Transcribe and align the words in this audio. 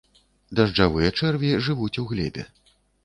Дажджавыя 0.59 1.11
чэрві 1.19 1.51
жывуць 1.67 1.93
у 2.05 2.07
глебе. 2.13 2.49